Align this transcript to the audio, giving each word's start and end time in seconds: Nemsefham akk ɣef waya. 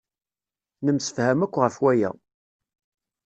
Nemsefham 0.85 1.39
akk 1.45 1.55
ɣef 1.63 1.75
waya. 1.83 2.11